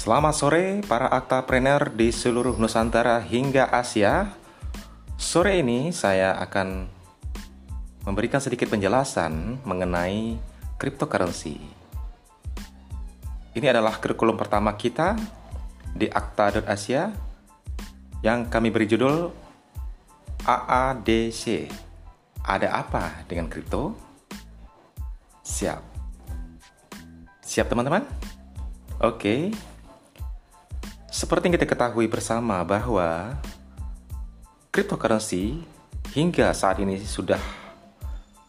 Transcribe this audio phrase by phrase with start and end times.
[0.00, 4.32] Selamat sore para aktapreneur di seluruh Nusantara hingga Asia.
[5.20, 6.88] Sore ini saya akan
[8.08, 10.40] memberikan sedikit penjelasan mengenai
[10.80, 11.60] cryptocurrency.
[13.52, 15.20] Ini adalah kurikulum pertama kita
[15.92, 17.12] di Akta.Asia
[18.24, 19.28] yang kami beri judul
[20.48, 21.68] AADC.
[22.40, 23.92] Ada apa dengan kripto?
[25.44, 25.84] Siap.
[27.44, 28.08] Siap teman-teman?
[29.04, 29.20] Oke.
[29.20, 29.40] Okay.
[31.20, 33.36] Seperti yang kita ketahui bersama bahwa
[34.72, 35.60] cryptocurrency
[36.16, 37.36] hingga saat ini sudah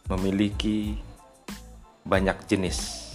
[0.08, 0.96] memiliki
[2.00, 3.12] banyak jenis.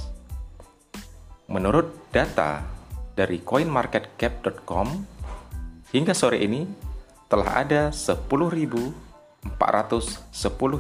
[1.49, 2.69] Menurut data
[3.17, 4.93] dari coinmarketcap.com
[5.89, 6.69] hingga sore ini
[7.25, 8.93] telah ada 10.410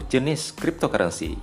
[0.05, 1.33] jenis cryptocurrency.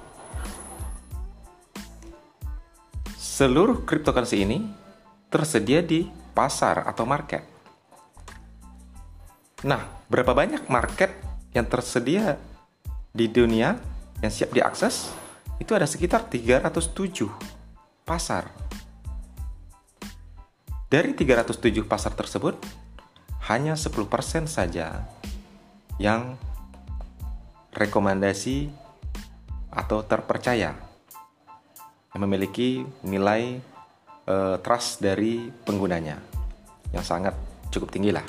[3.19, 4.71] Seluruh cryptocurrency ini
[5.26, 7.46] tersedia di pasar atau market.
[9.65, 9.80] Nah,
[10.13, 11.15] berapa banyak market
[11.57, 12.37] yang tersedia
[13.15, 13.80] di dunia
[14.21, 15.09] yang siap diakses?
[15.57, 17.30] Itu ada sekitar 307
[18.04, 18.51] pasar.
[20.91, 22.60] Dari 307 pasar tersebut,
[23.48, 25.07] hanya 10% saja
[25.96, 26.37] yang
[27.74, 28.71] rekomendasi
[29.74, 30.76] atau terpercaya
[32.15, 33.59] yang memiliki nilai
[34.28, 36.20] uh, trust dari penggunanya
[36.92, 37.34] yang sangat
[37.70, 38.24] cukup tinggi lah.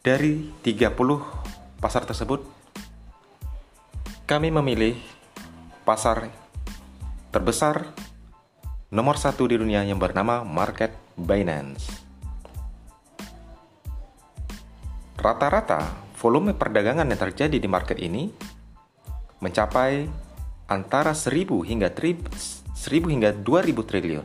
[0.00, 0.96] Dari 30
[1.80, 2.40] pasar tersebut,
[4.24, 4.96] kami memilih
[5.84, 6.32] pasar
[7.28, 7.92] terbesar
[8.90, 12.00] nomor satu di dunia yang bernama Market Binance.
[15.20, 18.32] Rata-rata volume perdagangan yang terjadi di market ini
[19.40, 20.08] mencapai
[20.68, 21.92] antara 1000 hingga
[22.80, 24.24] 1000 hingga 2000 triliun.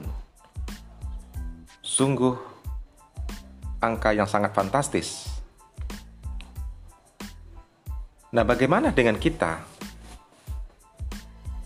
[1.83, 2.39] Sungguh
[3.83, 5.27] angka yang sangat fantastis.
[8.32, 9.60] Nah, bagaimana dengan kita?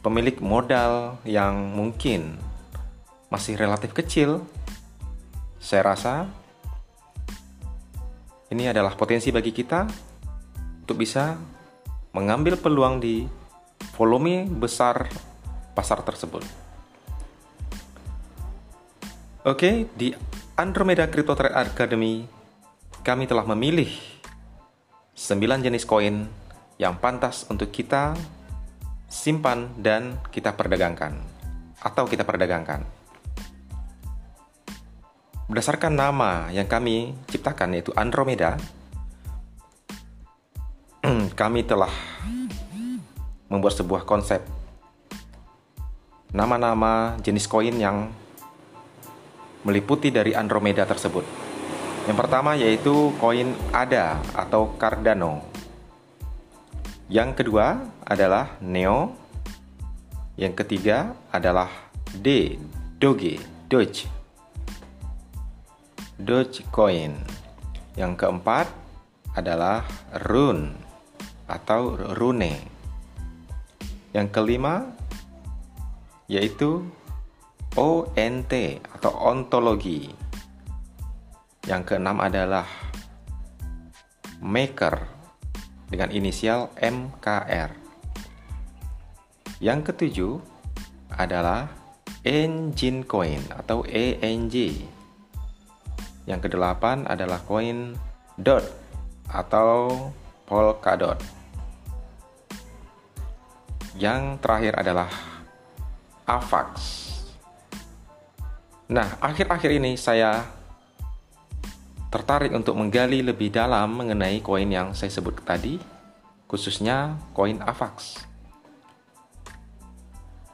[0.02, 2.42] Pemilik modal yang mungkin
[3.30, 4.42] masih relatif kecil,
[5.62, 6.26] saya rasa
[8.50, 9.86] ini adalah potensi bagi kita
[10.82, 11.38] untuk bisa
[12.18, 13.30] mengambil peluang di
[13.94, 15.06] volume besar
[15.78, 16.69] pasar tersebut.
[19.48, 20.12] Oke, di
[20.60, 22.28] Andromeda Crypto Trade Academy
[23.08, 23.88] kami telah memilih
[25.16, 26.28] 9 jenis koin
[26.76, 28.20] yang pantas untuk kita
[29.08, 31.16] simpan dan kita perdagangkan
[31.80, 32.84] atau kita perdagangkan.
[35.48, 38.60] Berdasarkan nama yang kami ciptakan yaitu Andromeda,
[41.40, 41.96] kami telah
[43.48, 44.44] membuat sebuah konsep
[46.36, 48.12] nama-nama jenis koin yang
[49.64, 51.25] meliputi dari Andromeda tersebut.
[52.08, 55.46] Yang pertama yaitu koin ADA atau Cardano.
[57.09, 59.18] Yang kedua adalah Neo.
[60.40, 61.68] Yang ketiga adalah
[62.16, 62.58] D,
[62.98, 63.38] Doge,
[63.68, 64.08] Doge.
[66.19, 67.16] Dogecoin.
[67.96, 68.68] Yang keempat
[69.36, 69.84] adalah
[70.28, 70.75] Rune
[71.48, 72.59] atau Rune.
[74.12, 74.90] Yang kelima
[76.30, 76.86] yaitu
[77.78, 78.53] ONT
[78.97, 80.09] atau ontologi.
[81.69, 82.66] Yang keenam adalah
[84.41, 85.06] maker
[85.85, 87.69] dengan inisial MKR.
[89.62, 90.34] Yang ketujuh
[91.13, 91.69] adalah
[92.25, 94.88] engine coin atau ENG.
[96.25, 97.94] Yang kedelapan adalah koin
[98.40, 98.66] dot
[99.30, 100.09] atau
[100.50, 101.22] Polkadot.
[103.94, 105.09] Yang terakhir adalah
[106.25, 107.09] AVAX
[108.90, 110.50] Nah, akhir-akhir ini saya
[112.10, 115.78] tertarik untuk menggali lebih dalam mengenai koin yang saya sebut tadi,
[116.50, 118.25] khususnya koin AVAX.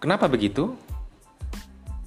[0.04, 0.75] Kenapa begitu?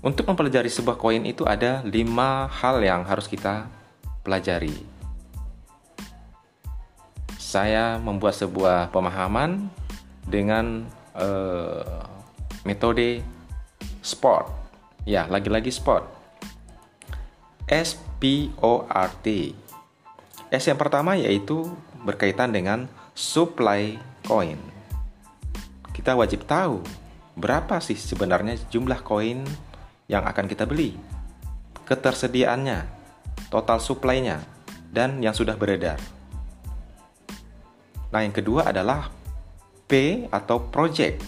[0.05, 3.65] Untuk mempelajari sebuah koin itu ada lima hal yang harus kita
[4.21, 4.77] pelajari.
[7.41, 9.73] Saya membuat sebuah pemahaman
[10.29, 10.85] dengan
[11.17, 12.05] uh,
[12.69, 13.25] metode
[14.05, 14.53] sport.
[15.09, 16.18] Ya, lagi-lagi sport
[17.69, 19.27] SPORT.
[20.49, 21.69] S yang pertama yaitu
[22.01, 24.57] berkaitan dengan supply coin.
[25.93, 26.81] Kita wajib tahu
[27.37, 29.45] berapa sih sebenarnya jumlah koin
[30.09, 30.97] yang akan kita beli,
[31.85, 32.89] ketersediaannya,
[33.53, 34.41] total supply-nya,
[34.89, 36.01] dan yang sudah beredar.
[38.09, 39.13] Nah, yang kedua adalah
[39.85, 41.21] P atau project.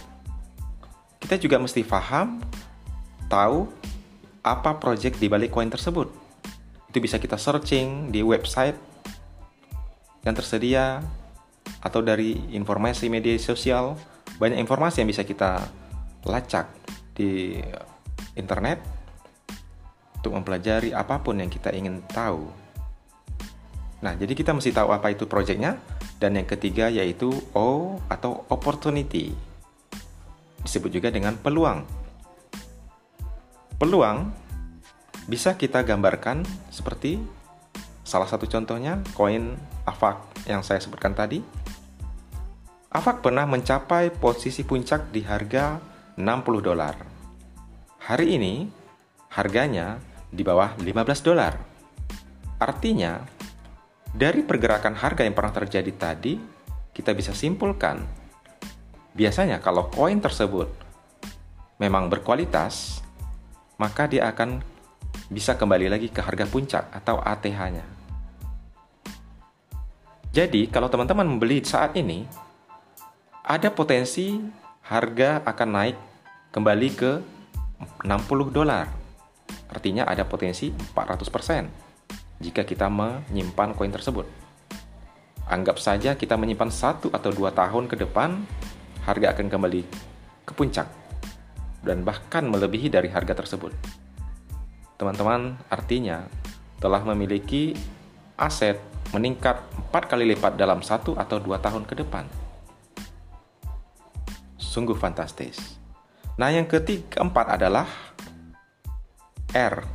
[1.21, 2.41] Kita juga mesti paham,
[3.29, 3.69] tahu
[4.41, 6.20] apa project di balik koin tersebut.
[6.91, 8.75] Itu bisa kita searching di website
[10.27, 10.99] yang tersedia
[11.79, 13.95] atau dari informasi media sosial.
[14.43, 15.63] Banyak informasi yang bisa kita
[16.27, 16.67] lacak
[17.15, 17.63] di
[18.35, 18.83] internet
[20.19, 22.45] untuk mempelajari apa pun yang kita ingin tahu.
[24.03, 25.79] Nah, jadi kita mesti tahu apa itu projectnya.
[26.21, 29.33] Dan yang ketiga yaitu O atau opportunity.
[30.61, 31.81] Disebut juga dengan peluang.
[33.81, 34.29] Peluang
[35.31, 36.43] bisa kita gambarkan
[36.75, 37.23] seperti
[38.03, 39.55] salah satu contohnya koin
[39.87, 41.39] AVAX yang saya sebutkan tadi.
[42.91, 45.79] AVAX pernah mencapai posisi puncak di harga
[46.19, 46.99] 60 dolar.
[48.11, 48.67] Hari ini
[49.31, 51.55] harganya di bawah 15 dolar.
[52.59, 53.23] Artinya,
[54.11, 56.35] dari pergerakan harga yang pernah terjadi tadi,
[56.91, 58.03] kita bisa simpulkan
[59.15, 60.67] biasanya kalau koin tersebut
[61.79, 62.99] memang berkualitas,
[63.79, 64.80] maka dia akan
[65.31, 67.87] bisa kembali lagi ke harga puncak atau ATH-nya.
[70.31, 72.27] Jadi, kalau teman-teman membeli saat ini,
[73.47, 74.39] ada potensi
[74.87, 75.97] harga akan naik
[76.51, 77.13] kembali ke
[78.03, 78.91] 60 dolar.
[79.71, 84.27] Artinya ada potensi 400% jika kita menyimpan koin tersebut.
[85.51, 88.39] Anggap saja kita menyimpan satu atau dua tahun ke depan,
[89.07, 89.83] harga akan kembali
[90.47, 90.87] ke puncak
[91.83, 94.00] dan bahkan melebihi dari harga tersebut.
[95.01, 96.29] Teman-teman, artinya
[96.77, 97.73] telah memiliki
[98.37, 98.77] aset
[99.17, 102.29] meningkat empat kali lipat dalam satu atau dua tahun ke depan.
[104.61, 105.81] Sungguh fantastis.
[106.37, 107.89] Nah, yang ketiga keempat adalah
[109.57, 109.89] R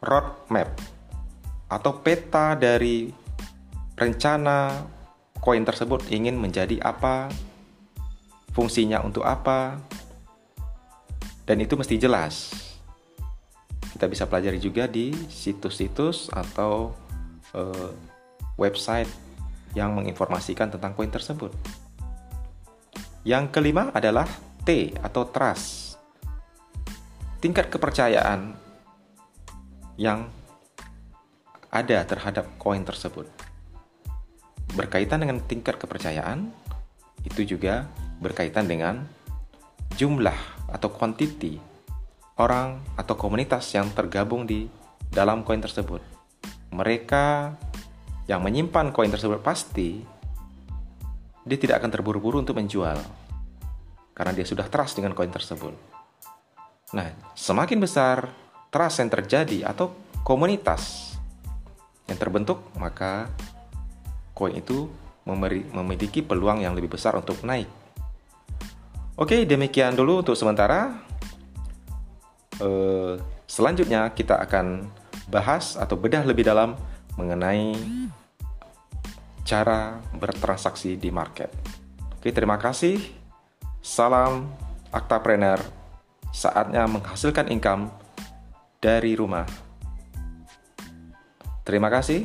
[0.00, 0.72] roadmap
[1.68, 3.12] atau peta dari
[4.00, 4.80] rencana
[5.44, 7.28] koin tersebut ingin menjadi apa,
[8.56, 9.76] fungsinya untuk apa,
[11.44, 12.67] dan itu mesti jelas.
[13.92, 16.92] Kita bisa pelajari juga di situs-situs atau
[17.56, 17.90] uh,
[18.58, 19.10] website
[19.72, 21.52] yang menginformasikan tentang koin tersebut.
[23.24, 24.28] Yang kelima adalah
[24.64, 25.88] T atau trust
[27.38, 28.58] tingkat kepercayaan
[29.94, 30.26] yang
[31.70, 33.28] ada terhadap koin tersebut.
[34.74, 36.50] Berkaitan dengan tingkat kepercayaan,
[37.22, 37.86] itu juga
[38.18, 39.06] berkaitan dengan
[39.94, 40.36] jumlah
[40.70, 41.62] atau quantity
[42.38, 44.70] orang atau komunitas yang tergabung di
[45.10, 46.00] dalam koin tersebut.
[46.70, 47.54] Mereka
[48.30, 50.00] yang menyimpan koin tersebut pasti
[51.48, 53.00] dia tidak akan terburu-buru untuk menjual
[54.12, 55.72] karena dia sudah trust dengan koin tersebut.
[56.92, 58.28] Nah, semakin besar
[58.68, 59.92] trust yang terjadi atau
[60.22, 61.16] komunitas
[62.08, 63.28] yang terbentuk, maka
[64.32, 64.88] koin itu
[65.72, 67.68] memiliki peluang yang lebih besar untuk naik.
[69.18, 71.07] Oke, demikian dulu untuk sementara.
[72.58, 73.14] Uh,
[73.46, 74.90] selanjutnya kita akan
[75.30, 76.74] bahas atau bedah lebih dalam
[77.14, 77.74] mengenai
[79.46, 81.48] cara bertransaksi di market.
[82.18, 83.00] Oke, terima kasih.
[83.78, 84.50] Salam
[84.90, 85.60] Aktapreneur
[86.32, 87.92] saatnya menghasilkan income
[88.80, 89.44] dari rumah.
[91.64, 92.24] Terima kasih.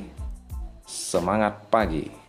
[0.87, 2.22] Semangat pagi.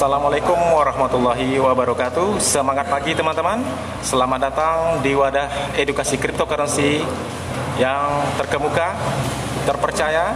[0.00, 3.60] Assalamualaikum warahmatullahi wabarakatuh Semangat pagi teman-teman
[4.00, 7.04] Selamat datang di wadah edukasi cryptocurrency
[7.76, 8.08] Yang
[8.40, 8.96] terkemuka
[9.68, 10.32] terpercaya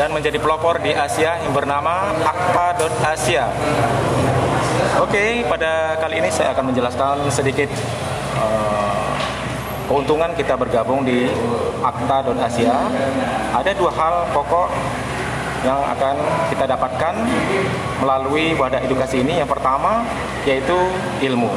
[0.00, 3.52] dan menjadi pelopor di Asia yang bernama Akpa.Asia.
[5.04, 7.68] Oke, pada kali ini saya akan menjelaskan sedikit
[8.40, 9.12] uh,
[9.84, 11.28] keuntungan kita bergabung di
[11.84, 12.88] Akta.Asia.
[13.52, 14.72] Ada dua hal pokok
[15.66, 16.14] yang akan
[16.54, 17.14] kita dapatkan
[18.02, 19.42] melalui wadah edukasi ini.
[19.42, 20.06] Yang pertama
[20.46, 20.76] yaitu
[21.24, 21.50] ilmu.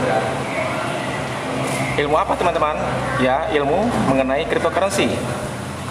[1.99, 2.75] Ilmu apa teman-teman?
[3.19, 5.11] Ya, ilmu mengenai cryptocurrency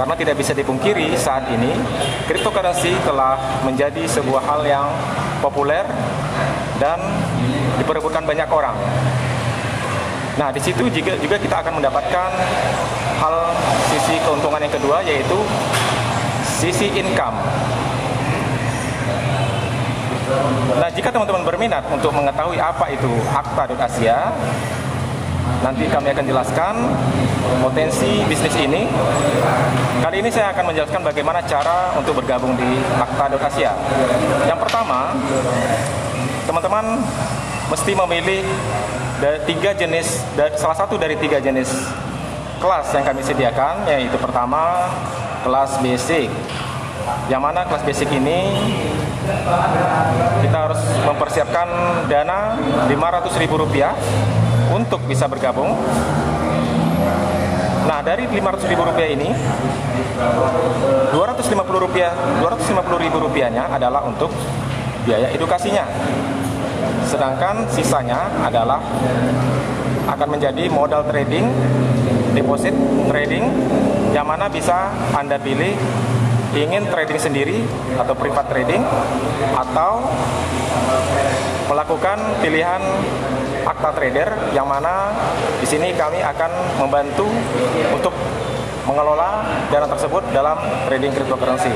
[0.00, 1.76] karena tidak bisa dipungkiri saat ini
[2.24, 3.36] cryptocurrency telah
[3.68, 4.88] menjadi sebuah hal yang
[5.44, 5.84] populer
[6.80, 6.96] dan
[7.76, 8.72] diperebutkan banyak orang.
[10.40, 12.30] Nah, di situ juga juga kita akan mendapatkan
[13.20, 13.34] hal
[13.92, 15.36] sisi keuntungan yang kedua yaitu
[16.48, 17.36] sisi income.
[20.78, 24.32] Nah, jika teman-teman berminat untuk mengetahui apa itu Akta.Asia,
[25.60, 26.74] Nanti kami akan jelaskan
[27.60, 28.88] potensi bisnis ini.
[30.00, 33.76] Kali ini saya akan menjelaskan bagaimana cara untuk bergabung di Akta Asia.
[34.48, 35.12] Yang pertama,
[36.48, 37.04] teman-teman
[37.68, 38.40] mesti memilih
[39.44, 40.24] tiga jenis,
[40.56, 41.68] salah satu dari tiga jenis
[42.56, 44.88] kelas yang kami sediakan, yaitu pertama
[45.44, 46.32] kelas basic,
[47.32, 48.40] Yang mana kelas basic ini
[50.40, 51.68] kita harus mempersiapkan
[52.06, 52.56] dana
[52.88, 53.50] Rp500.000
[54.70, 55.74] untuk bisa bergabung.
[57.86, 59.30] Nah, dari Rp500.000 ini
[61.10, 61.98] Rp250.000
[62.44, 64.30] 250.000 adalah untuk
[65.04, 65.84] biaya edukasinya.
[67.08, 68.78] Sedangkan sisanya adalah
[70.06, 71.50] akan menjadi modal trading,
[72.34, 72.74] deposit
[73.10, 73.50] trading
[74.14, 75.74] yang mana bisa Anda pilih
[76.54, 77.58] ingin trading sendiri
[77.94, 78.82] atau privat trading
[79.54, 80.02] atau
[81.70, 82.82] melakukan pilihan
[83.62, 85.14] akta trader yang mana
[85.62, 86.50] di sini kami akan
[86.82, 87.30] membantu
[87.94, 88.14] untuk
[88.88, 90.58] mengelola dana tersebut dalam
[90.90, 91.70] trading cryptocurrency.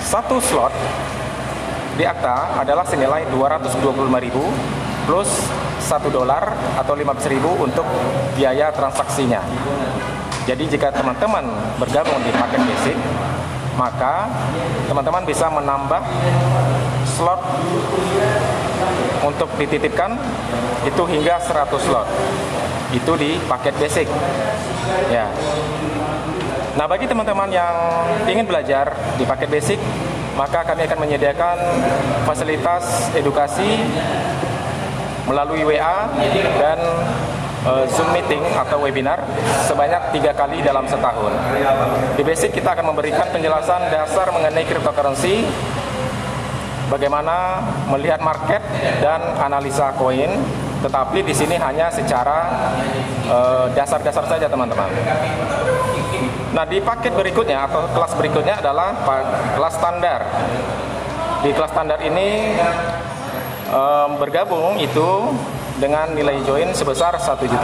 [0.00, 0.72] Satu slot
[2.00, 5.30] di akta adalah senilai 225.000 plus
[5.84, 7.84] 1 dolar atau 15.000 untuk
[8.32, 9.44] biaya transaksinya.
[10.44, 11.48] Jadi jika teman-teman
[11.80, 12.96] bergabung di paket basic,
[13.80, 14.28] maka
[14.86, 16.02] teman-teman bisa menambah
[17.16, 17.40] slot
[19.24, 20.20] untuk dititipkan
[20.84, 22.08] itu hingga 100 slot.
[22.92, 24.06] Itu di paket basic.
[25.08, 25.32] Ya.
[26.74, 27.74] Nah, bagi teman-teman yang
[28.28, 29.80] ingin belajar di paket basic,
[30.36, 31.56] maka kami akan menyediakan
[32.26, 33.80] fasilitas edukasi
[35.24, 36.10] melalui WA
[36.60, 36.78] dan
[37.64, 39.20] uh, Zoom meeting atau webinar
[39.64, 41.32] sebanyak tiga kali dalam setahun.
[42.14, 45.44] Di basic kita akan memberikan penjelasan dasar mengenai cryptocurrency,
[46.92, 48.60] bagaimana melihat market
[49.00, 50.30] dan analisa koin,
[50.84, 52.70] tetapi di sini hanya secara
[53.24, 54.92] eh, dasar-dasar uh, saja teman-teman.
[56.52, 58.94] Nah di paket berikutnya atau kelas berikutnya adalah
[59.56, 60.20] kelas standar.
[61.42, 62.56] Di kelas standar ini
[63.68, 65.34] um, bergabung itu
[65.84, 67.60] dengan nilai join sebesar 1.500.000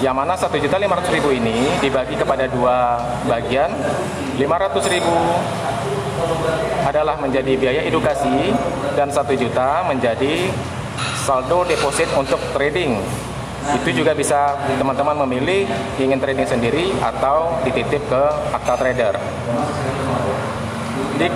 [0.00, 2.96] yang mana 1.500.000 ini dibagi kepada dua
[3.28, 3.68] bagian.
[4.40, 5.04] 500.000
[6.88, 8.56] adalah menjadi biaya edukasi
[8.96, 10.48] dan 1 juta menjadi
[11.28, 12.96] saldo deposit untuk trading.
[13.84, 15.68] Itu juga bisa teman-teman memilih
[16.00, 19.12] ingin trading sendiri atau dititip ke akta trader.
[21.20, 21.28] Di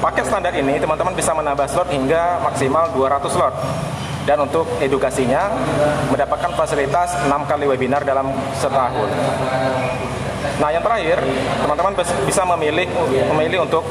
[0.00, 3.54] paket standar ini teman-teman bisa menambah slot hingga maksimal 200 slot
[4.28, 5.48] dan untuk edukasinya
[6.12, 9.08] mendapatkan fasilitas 6 kali webinar dalam setahun.
[10.60, 11.20] Nah, yang terakhir,
[11.60, 11.92] teman-teman
[12.24, 12.88] bisa memilih
[13.32, 13.84] memilih untuk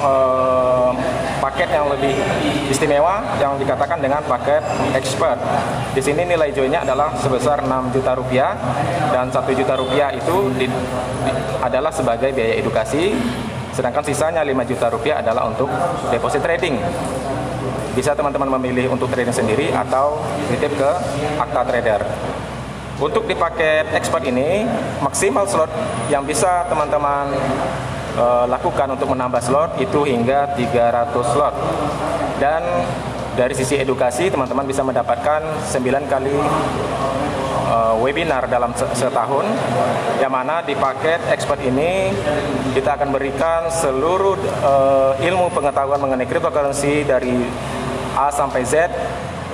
[0.00, 0.92] uh,
[1.40, 2.16] paket yang lebih
[2.72, 4.64] istimewa yang dikatakan dengan paket
[4.96, 5.36] expert.
[5.92, 8.56] Di sini nilai joinnya adalah sebesar 6 juta rupiah
[9.12, 13.12] dan 1 juta rupiah itu di, di, adalah sebagai biaya edukasi,
[13.76, 15.68] sedangkan sisanya 5 juta rupiah adalah untuk
[16.08, 16.80] deposit trading
[17.94, 20.20] bisa teman-teman memilih untuk trading sendiri atau
[20.50, 20.90] titip ke
[21.38, 22.02] akta trader.
[22.98, 24.66] Untuk di paket expert ini,
[25.02, 25.70] maksimal slot
[26.10, 27.26] yang bisa teman-teman
[28.14, 31.54] e, lakukan untuk menambah slot itu hingga 300 slot.
[32.38, 32.62] Dan
[33.34, 36.34] dari sisi edukasi, teman-teman bisa mendapatkan 9 kali
[37.66, 39.46] uh, webinar dalam setahun
[40.22, 42.14] yang mana di paket expert ini
[42.72, 47.34] kita akan berikan seluruh uh, ilmu pengetahuan mengenai cryptocurrency dari
[48.14, 48.90] A sampai Z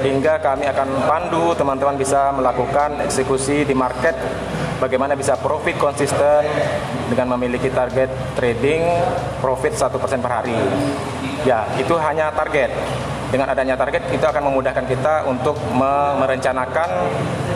[0.00, 4.16] hingga kami akan pandu teman-teman bisa melakukan eksekusi di market
[4.80, 6.44] bagaimana bisa profit konsisten
[7.12, 8.80] dengan memiliki target trading
[9.44, 9.92] profit 1%
[10.24, 10.56] per hari.
[11.44, 12.72] Ya itu hanya target.
[13.30, 15.54] Dengan adanya target itu akan memudahkan kita untuk
[16.18, 16.88] merencanakan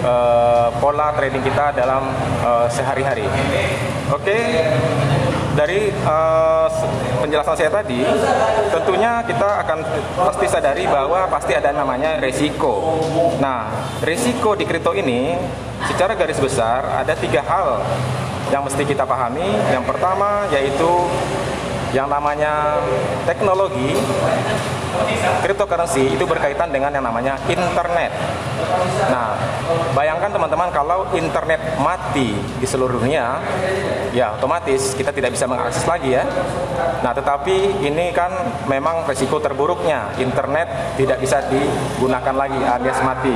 [0.06, 2.14] uh, pola trading kita dalam
[2.46, 3.26] uh, sehari-hari.
[4.14, 4.22] Oke?
[4.22, 5.23] okay
[5.54, 6.66] dari uh,
[7.22, 8.02] penjelasan saya tadi,
[8.74, 9.78] tentunya kita akan
[10.18, 13.00] pasti sadari bahwa pasti ada namanya resiko.
[13.38, 13.70] Nah,
[14.02, 15.38] resiko di kripto ini
[15.86, 17.80] secara garis besar ada tiga hal
[18.50, 19.46] yang mesti kita pahami.
[19.70, 20.90] Yang pertama yaitu
[21.94, 22.82] yang namanya
[23.22, 23.94] teknologi
[25.42, 28.10] cryptocurrency itu berkaitan dengan yang namanya internet.
[29.10, 29.34] Nah,
[29.94, 33.38] bayangkan teman-teman kalau internet mati di seluruh dunia,
[34.14, 36.24] ya otomatis kita tidak bisa mengakses lagi ya.
[37.02, 38.30] Nah, tetapi ini kan
[38.70, 43.34] memang resiko terburuknya internet tidak bisa digunakan lagi alias mati.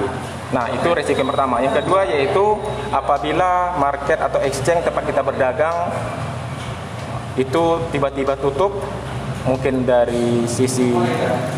[0.48, 1.60] Nah, itu resiko yang pertama.
[1.60, 2.56] Yang kedua yaitu
[2.88, 5.76] apabila market atau exchange tempat kita berdagang
[7.38, 7.64] itu
[7.94, 8.74] tiba-tiba tutup
[9.46, 10.92] mungkin dari sisi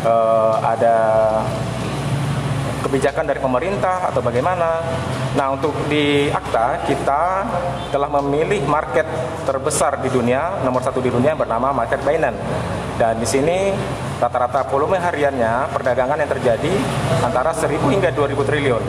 [0.05, 0.97] uh, ada
[2.85, 4.83] kebijakan dari pemerintah atau bagaimana.
[5.31, 7.47] Nah, untuk di Akta kita
[7.87, 9.07] telah memilih market
[9.47, 12.41] terbesar di dunia, nomor satu di dunia bernama market Binance.
[12.99, 13.71] Dan di sini
[14.19, 16.73] rata-rata volume hariannya perdagangan yang terjadi
[17.23, 18.83] antara 1000 hingga 2000 triliun.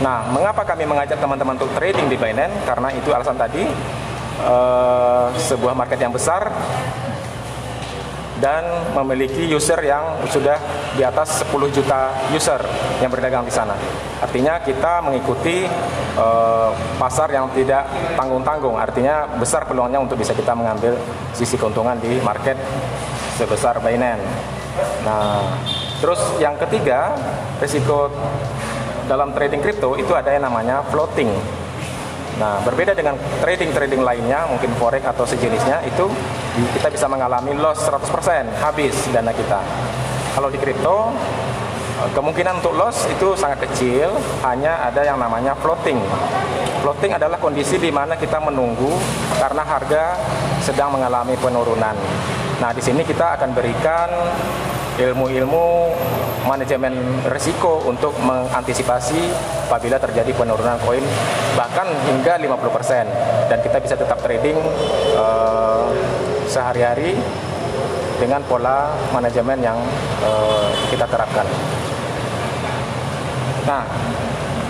[0.00, 2.62] Nah, mengapa kami mengajak teman-teman untuk trading di Binance?
[2.62, 3.66] Karena itu alasan tadi
[4.42, 6.50] uh, sebuah market yang besar
[8.38, 8.62] dan
[8.94, 10.58] memiliki user yang sudah
[10.94, 12.62] di atas 10 juta user
[13.02, 13.74] yang berdagang di sana.
[14.22, 15.66] Artinya kita mengikuti
[16.14, 18.78] uh, pasar yang tidak tanggung-tanggung.
[18.78, 20.94] Artinya besar peluangnya untuk bisa kita mengambil
[21.34, 22.54] sisi keuntungan di market
[23.38, 24.22] sebesar Binance.
[25.02, 25.42] Nah,
[25.98, 27.14] terus yang ketiga,
[27.58, 28.10] risiko
[29.10, 31.30] dalam trading kripto itu ada yang namanya floating.
[32.38, 36.06] Nah, berbeda dengan trading-trading lainnya, mungkin forex atau sejenisnya, itu
[36.78, 39.58] kita bisa mengalami loss 100% habis dana kita.
[40.38, 41.10] Kalau di kripto,
[41.98, 44.14] eh, kemungkinan untuk loss itu sangat kecil,
[44.46, 45.98] hanya ada yang namanya floating.
[46.86, 48.94] Floating adalah kondisi di mana kita menunggu
[49.34, 50.14] karena harga
[50.62, 51.98] sedang mengalami penurunan.
[52.62, 54.08] Nah, di sini kita akan berikan
[54.98, 55.94] ilmu-ilmu
[56.44, 56.94] manajemen
[57.30, 59.20] risiko untuk mengantisipasi
[59.68, 61.04] apabila terjadi penurunan koin
[61.54, 64.56] bahkan hingga 50% dan kita bisa tetap trading
[65.14, 65.86] uh,
[66.48, 67.14] sehari-hari
[68.18, 69.78] dengan pola manajemen yang
[70.26, 71.46] uh, kita terapkan.
[73.68, 73.84] Nah,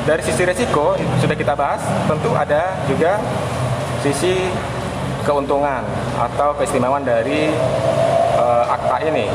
[0.05, 3.17] dari sisi risiko sudah kita bahas, tentu ada juga
[4.05, 4.53] sisi
[5.25, 5.87] keuntungan
[6.19, 7.49] atau keistimewaan dari
[8.37, 9.27] uh, akta ini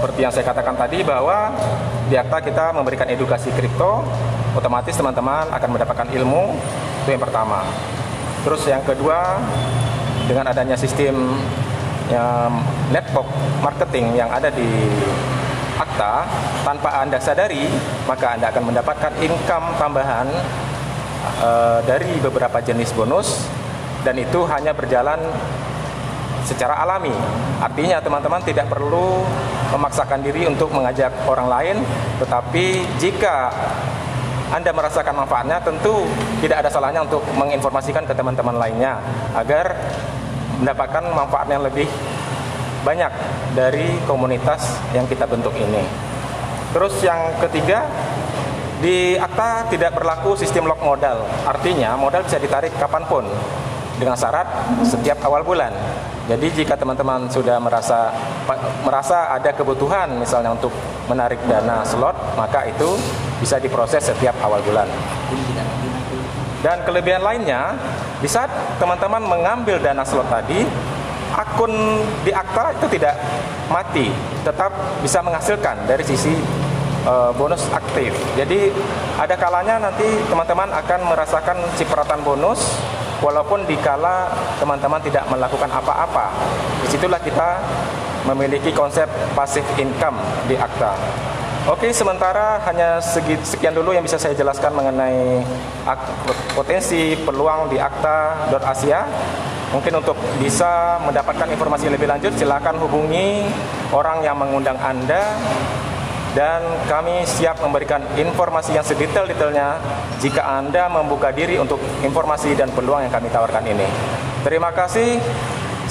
[0.00, 1.52] seperti yang saya katakan tadi bahwa
[2.08, 4.00] di Akta kita memberikan edukasi kripto,
[4.56, 6.56] otomatis teman-teman akan mendapatkan ilmu,
[7.04, 7.68] itu yang pertama.
[8.40, 9.36] Terus yang kedua,
[10.24, 11.36] dengan adanya sistem
[12.08, 13.28] yang network
[13.60, 14.88] marketing yang ada di
[15.76, 16.24] Akta,
[16.64, 17.68] tanpa Anda sadari,
[18.08, 20.32] maka Anda akan mendapatkan income tambahan
[21.44, 23.44] uh, dari beberapa jenis bonus
[24.00, 25.20] dan itu hanya berjalan
[26.44, 27.12] secara alami.
[27.60, 29.24] Artinya teman-teman tidak perlu
[29.70, 31.76] memaksakan diri untuk mengajak orang lain,
[32.18, 33.52] tetapi jika
[34.50, 36.02] anda merasakan manfaatnya, tentu
[36.42, 38.98] tidak ada salahnya untuk menginformasikan ke teman-teman lainnya
[39.38, 39.78] agar
[40.58, 41.86] mendapatkan manfaat yang lebih
[42.82, 43.12] banyak
[43.54, 45.86] dari komunitas yang kita bentuk ini.
[46.74, 47.86] Terus yang ketiga,
[48.80, 51.22] di akta tidak berlaku sistem lock modal.
[51.44, 53.24] Artinya modal bisa ditarik kapan pun
[54.00, 54.48] dengan syarat
[54.82, 55.70] setiap awal bulan.
[56.30, 58.14] Jadi jika teman-teman sudah merasa
[58.86, 60.70] merasa ada kebutuhan misalnya untuk
[61.10, 62.94] menarik dana slot, maka itu
[63.42, 64.86] bisa diproses setiap awal bulan.
[66.62, 67.74] Dan kelebihan lainnya,
[68.22, 68.46] di saat
[68.78, 70.62] teman-teman mengambil dana slot tadi,
[71.34, 73.18] akun di akta itu tidak
[73.66, 74.14] mati,
[74.46, 74.70] tetap
[75.02, 76.38] bisa menghasilkan dari sisi
[77.10, 78.14] uh, bonus aktif.
[78.38, 78.70] Jadi
[79.18, 82.78] ada kalanya nanti teman-teman akan merasakan cipratan bonus
[83.20, 86.32] walaupun dikala teman-teman tidak melakukan apa-apa.
[86.84, 87.60] Di situlah kita
[88.28, 90.16] memiliki konsep passive income
[90.48, 90.92] di akta.
[91.68, 92.96] Oke, sementara hanya
[93.44, 95.44] sekian dulu yang bisa saya jelaskan mengenai
[96.56, 99.04] potensi peluang di akta.asia.
[99.70, 103.46] Mungkin untuk bisa mendapatkan informasi lebih lanjut, silakan hubungi
[103.94, 105.38] orang yang mengundang Anda
[106.30, 109.82] dan kami siap memberikan informasi yang sedetail-detailnya
[110.22, 113.86] jika Anda membuka diri untuk informasi dan peluang yang kami tawarkan ini.
[114.46, 115.18] Terima kasih.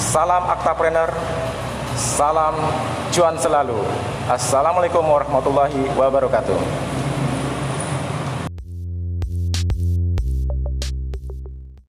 [0.00, 1.12] Salam Aktapreneur.
[2.00, 2.56] Salam
[3.12, 3.76] cuan selalu.
[4.30, 6.99] Assalamualaikum warahmatullahi wabarakatuh.